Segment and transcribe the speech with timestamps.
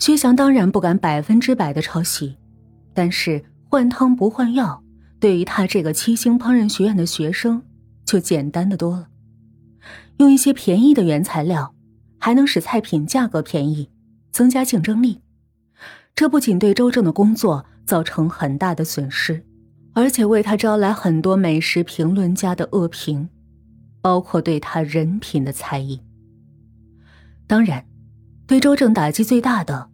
[0.00, 2.38] 薛翔当然不敢百分之百的抄袭，
[2.94, 4.82] 但是换汤不换药，
[5.20, 7.62] 对于他这个七星烹饪学院的学生，
[8.06, 9.08] 就简单的多了。
[10.16, 11.74] 用一些便宜的原材料，
[12.18, 13.90] 还能使菜品价格便宜，
[14.32, 15.20] 增加竞争力。
[16.14, 19.44] 这不仅对周正的工作造成很大的损失，
[19.92, 23.28] 而且为他招来很多美食评论家的恶评，
[24.00, 26.00] 包括对他人品的猜疑。
[27.46, 27.84] 当然，
[28.50, 29.88] 对周正打击最大的。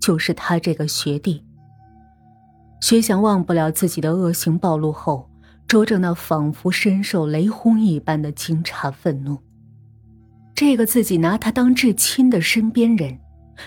[0.00, 1.44] 就是他这个学弟。
[2.80, 5.30] 薛翔忘不了自己的恶行暴露后，
[5.68, 9.38] 周正那仿佛深受雷轰一般的惊诧愤怒。
[10.56, 13.16] 这个自己拿他当至亲的身边人，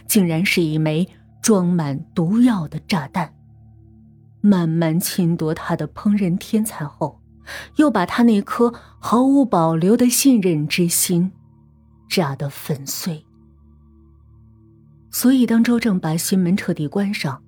[0.07, 1.07] 竟然是一枚
[1.41, 3.33] 装满毒药的炸弹。
[4.41, 7.21] 慢慢侵夺他的烹饪天才后，
[7.77, 11.31] 又把他那颗毫无保留的信任之心，
[12.09, 13.25] 炸得粉碎。
[15.15, 17.39] 所以，当周正把心门彻底关上，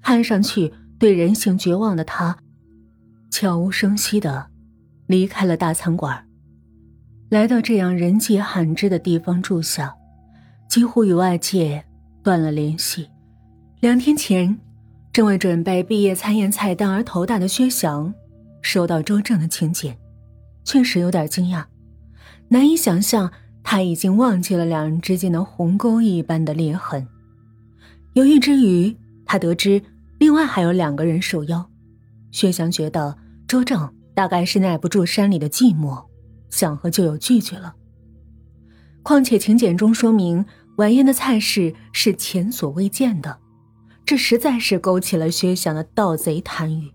[0.00, 2.38] 看上去对人性绝望的他，
[3.30, 4.46] 悄无声息的
[5.06, 6.26] 离开了大餐馆，
[7.28, 9.94] 来到这样人迹罕至的地方住下，
[10.70, 11.84] 几乎与外界
[12.24, 13.06] 断了联系。
[13.80, 14.58] 两天前，
[15.12, 18.12] 正为准备毕业餐宴菜单而头大的薛翔，
[18.62, 19.94] 收到周正的请柬，
[20.64, 21.62] 确实有点惊讶，
[22.48, 23.30] 难以想象。
[23.72, 27.08] 他已经忘记了两人之间的鸿沟一般的裂痕。
[28.12, 29.82] 犹豫之余，他得知
[30.18, 31.70] 另外还有两个人受邀。
[32.32, 33.16] 薛翔觉得
[33.48, 36.04] 周正大概是耐不住山里的寂寞，
[36.50, 37.74] 想和旧友聚聚了。
[39.02, 40.44] 况且请柬中说明
[40.76, 43.38] 晚宴的菜式是前所未见的，
[44.04, 46.92] 这实在是勾起了薛翔的盗贼贪欲。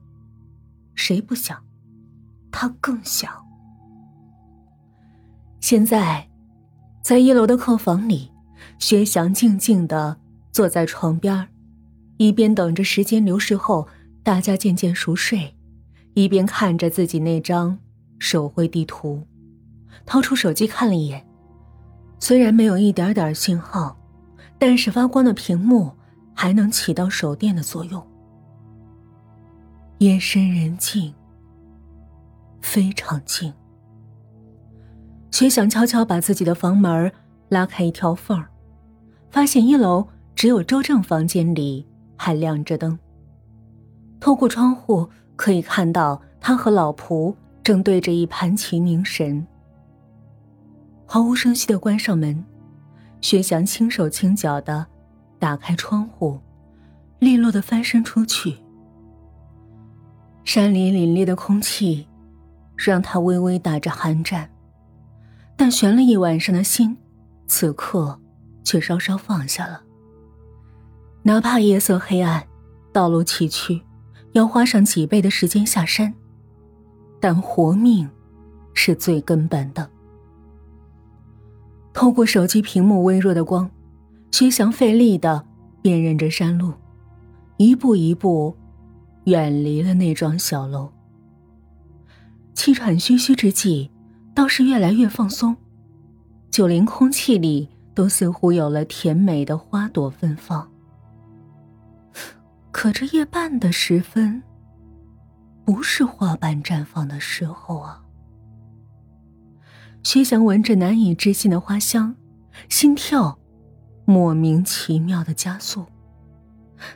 [0.94, 1.58] 谁不想？
[2.52, 3.31] 他更想。
[5.59, 6.30] 现在。
[7.08, 8.30] 在一楼的客房里，
[8.80, 10.17] 薛翔静静的
[10.52, 11.47] 坐在床边
[12.17, 13.88] 一边等着时间流逝后
[14.23, 15.55] 大家渐渐熟睡，
[16.16, 17.80] 一边看着自己那张
[18.19, 19.25] 手绘地图，
[20.06, 21.25] 掏出手机看了一眼，
[22.19, 23.97] 虽然没有一点点信号，
[24.59, 25.90] 但是发光的屏幕
[26.35, 28.06] 还能起到手电的作用。
[30.00, 31.13] 夜深人静，
[32.62, 33.53] 非常静。
[35.32, 37.12] 薛想悄悄把自己的房门
[37.50, 38.50] 拉开一条缝儿，
[39.30, 42.98] 发现一楼只有周正房间里还亮着灯。
[44.20, 49.46] 透过窗户可以看到他和老仆正对着一盘棋凝神。
[51.06, 52.44] 毫无声息的关上门，
[53.22, 54.86] 薛翔轻手轻脚的
[55.38, 56.40] 打开窗户，
[57.20, 58.58] 利落的翻身出去。
[60.44, 62.08] 山里凛冽的空气，
[62.76, 64.50] 让他微微打着寒战。
[65.57, 66.95] 但悬了一晚上的心，
[67.47, 68.18] 此刻
[68.63, 69.81] 却稍稍放下了。
[71.23, 72.47] 哪怕夜色黑暗，
[72.94, 73.81] 道路崎岖，
[74.34, 76.13] 要花上几倍的时间下山，
[77.19, 78.07] 但活命
[78.75, 79.90] 是最根本的。
[81.91, 83.69] 透过手机屏幕微弱的光，
[84.31, 85.44] 薛翔费力的
[85.81, 86.72] 辨认着山路，
[87.57, 88.56] 一步一步
[89.23, 90.94] 远离了那幢小楼。
[92.53, 93.90] 气喘吁吁之际。
[94.38, 95.58] 倒是越来越放松，
[96.52, 100.70] 就连空气里都似乎有了甜美的花朵芬芳。
[102.70, 104.44] 可这夜半的时分，
[105.66, 108.03] 不是花瓣绽放的时候啊！
[110.03, 112.16] 薛翔闻着难以置信的花香，
[112.70, 113.40] 心跳
[114.06, 115.84] 莫名其妙的加速。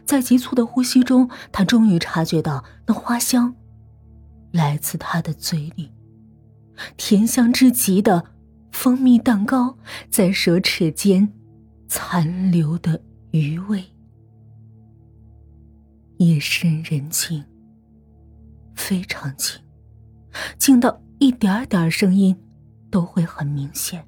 [0.06, 3.56] 在急促的呼吸中，他终于察觉到那花香
[4.52, 5.92] 来自他的嘴里。
[6.98, 8.26] 甜香之极的
[8.72, 9.78] 蜂蜜蛋糕，
[10.10, 11.32] 在舌齿间
[11.88, 13.84] 残留的余味。
[16.18, 17.44] 夜深人静，
[18.76, 19.60] 非常静，
[20.58, 22.36] 静到一点点声音
[22.90, 24.08] 都会很明显。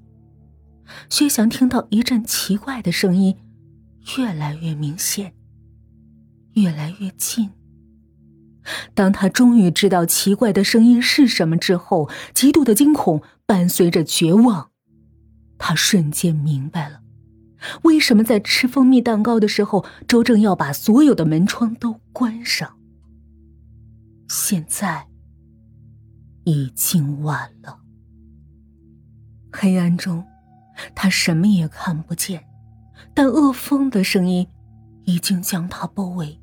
[1.10, 3.36] 薛翔听到一阵奇怪的声音，
[4.18, 5.34] 越来越明显，
[6.54, 7.50] 越来越近。
[8.96, 14.70] 当他终于知道奇怪的声音是什么之后，极度的惊恐伴随着绝望，
[15.58, 17.02] 他瞬间明白了，
[17.84, 22.78] 为什么在吃蜂蜜蛋糕的时候，周正要把所有的门窗都关上。
[24.30, 25.08] 现在
[26.44, 27.80] 已经晚了，
[29.52, 30.24] 黑暗中，
[30.94, 32.44] 他什么也看不见，
[33.14, 34.48] 但恶风的声音
[35.06, 36.40] 已经将他包围。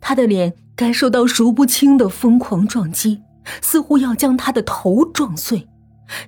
[0.00, 3.22] 他的脸感受到数不清的疯狂撞击，
[3.60, 5.68] 似乎要将他的头撞碎，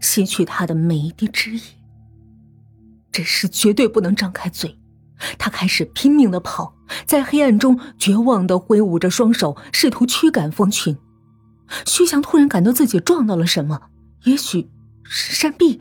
[0.01, 1.63] 吸取他的每一滴汁液。
[3.13, 4.79] 这时绝对不能张开嘴，
[5.39, 6.75] 他开始拼命的跑，
[7.07, 10.97] 在黑暗中绝望的挥舞着双手，试图驱赶蜂群。
[11.87, 13.83] 徐翔突然感到自己撞到了什么，
[14.25, 14.69] 也许
[15.05, 15.81] 是山壁，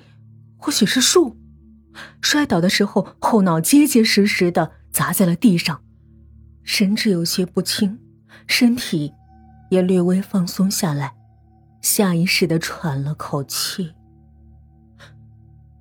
[0.58, 1.38] 或许是树。
[2.22, 5.82] 摔倒的时候，后脑结结实实的砸在了地上，
[6.64, 8.00] 神志有些不清，
[8.48, 9.14] 身体
[9.70, 11.14] 也略微放松下来，
[11.82, 13.94] 下意识的喘了口气。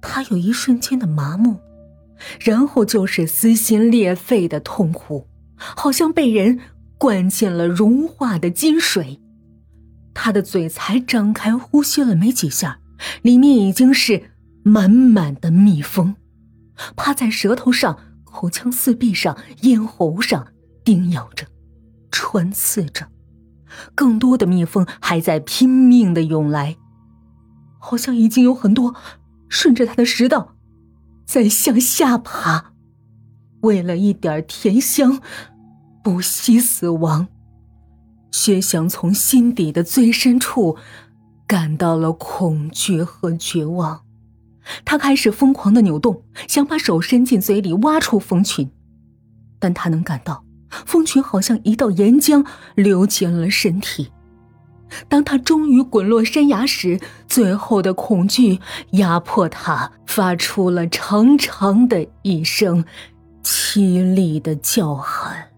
[0.00, 1.61] 他有一瞬间的麻木，
[2.40, 6.58] 然后就是撕心裂肺的痛苦，好像被人
[6.99, 9.20] 灌进了融化的金水。
[10.12, 12.81] 他的嘴才张开，呼吸了没几下，
[13.23, 14.31] 里面已经是
[14.62, 16.17] 满满的蜜蜂，
[16.96, 20.49] 趴在舌头上、口腔四壁上、咽喉上
[20.84, 21.46] 叮咬着、
[22.11, 23.08] 穿刺着，
[23.94, 26.76] 更多的蜜蜂还在拼命的涌来，
[27.79, 28.94] 好像已经有很多。
[29.49, 30.56] 顺着他的食道，
[31.26, 32.73] 在向下爬，
[33.61, 35.20] 为了一点甜香，
[36.02, 37.29] 不惜死亡。
[38.31, 40.79] 薛翔从心底的最深处
[41.46, 44.00] 感到了恐惧和绝望，
[44.87, 48.70] 他开始疯狂的扭动，想把手伸进嘴里挖出蜂群，
[49.58, 50.43] 但他能感到
[50.86, 54.10] 蜂群好像一道岩浆流进了身体。
[55.08, 58.60] 当他终于滚落山崖时，最后的恐惧
[58.90, 62.84] 压迫他，发出了长长的一声
[63.42, 65.51] 凄厉的叫喊。